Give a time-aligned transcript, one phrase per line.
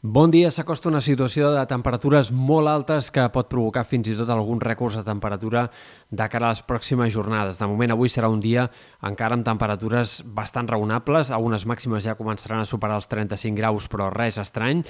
[0.00, 4.30] Bon dia, s'acosta una situació de temperatures molt altes que pot provocar fins i tot
[4.30, 5.64] alguns rècords de temperatura
[6.14, 7.58] de cara a les pròximes jornades.
[7.58, 8.68] De moment, avui serà un dia
[9.02, 14.06] encara amb temperatures bastant raonables, algunes màximes ja començaran a superar els 35 graus, però
[14.14, 14.84] res estrany,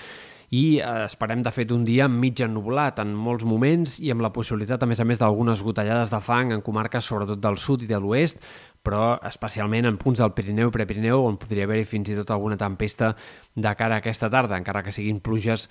[0.51, 4.33] i eh, esperem de fet un dia mig ennublat en molts moments i amb la
[4.33, 7.91] possibilitat, a més a més, d'algunes gotellades de fang en comarques sobretot del sud i
[7.91, 8.45] de l'oest,
[8.83, 12.59] però especialment en punts del Pirineu i Prepirineu on podria haver-hi fins i tot alguna
[12.61, 13.15] tempesta
[13.55, 15.69] de cara a aquesta tarda, encara que siguin pluges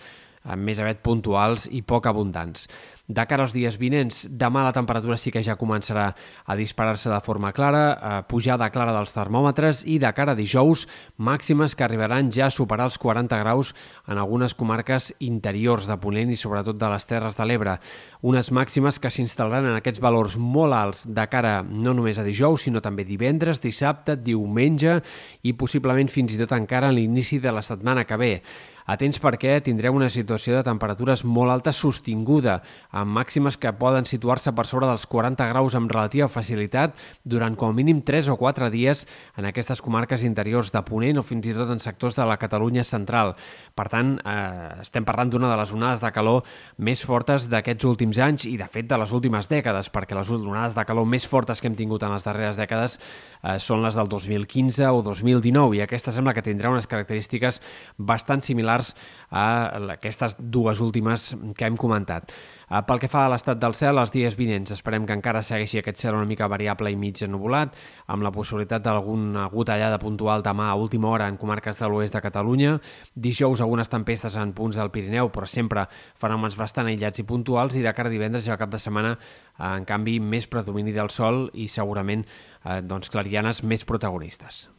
[0.56, 2.68] més aviat puntuals i poc abundants.
[3.08, 6.10] De cara als dies vinents, demà la temperatura sí que ja començarà
[6.44, 10.84] a disparar-se de forma clara, a pujada clara dels termòmetres i de cara a dijous,
[11.16, 13.72] màximes que arribaran ja a superar els 40 graus
[14.12, 17.80] en algunes comarques interiors de Ponent i sobretot de les Terres de l'Ebre.
[18.28, 22.68] Unes màximes que s'instal·laran en aquests valors molt alts de cara no només a dijous,
[22.68, 25.00] sinó també divendres, dissabte, diumenge
[25.48, 28.34] i possiblement fins i tot encara a l'inici de la setmana que ve.
[28.88, 32.62] Atents perquè tindreu una situació de temperatures molt alta sostinguda,
[32.96, 36.96] amb màximes que poden situar-se per sobre dels 40 graus amb relativa facilitat
[37.28, 39.04] durant com a mínim 3 o 4 dies
[39.36, 42.86] en aquestes comarques interiors de Ponent o fins i tot en sectors de la Catalunya
[42.88, 43.34] central.
[43.76, 48.22] Per tant, eh, estem parlant d'una de les onades de calor més fortes d'aquests últims
[48.24, 51.60] anys i, de fet, de les últimes dècades, perquè les onades de calor més fortes
[51.60, 53.02] que hem tingut en les darreres dècades
[53.44, 57.60] eh, són les del 2015 o 2019 i aquesta sembla que tindrà unes característiques
[57.98, 58.96] bastant similars similars
[59.30, 62.32] a aquestes dues últimes que hem comentat.
[62.70, 65.80] Eh, pel que fa a l'estat del cel, els dies vinents esperem que encara segueixi
[65.80, 67.76] aquest cel una mica variable i mig ennubulat,
[68.08, 72.22] amb la possibilitat d'alguna gotellada puntual demà a última hora en comarques de l'oest de
[72.22, 72.80] Catalunya.
[73.16, 77.84] Dijous algunes tempestes en punts del Pirineu, però sempre fenòmens bastant aïllats i puntuals, i
[77.84, 79.18] de cara a divendres i al cap de setmana,
[79.60, 84.70] en canvi, més predomini del sol i segurament eh, doncs, clarianes més protagonistes.